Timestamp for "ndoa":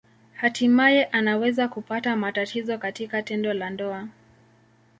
3.69-4.07